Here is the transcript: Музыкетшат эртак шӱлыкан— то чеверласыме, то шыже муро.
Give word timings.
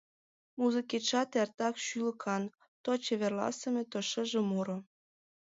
Музыкетшат 0.59 1.29
эртак 1.41 1.75
шӱлыкан— 1.85 2.43
то 2.83 2.91
чеверласыме, 3.03 3.83
то 3.91 3.97
шыже 4.09 4.41
муро. 4.49 4.77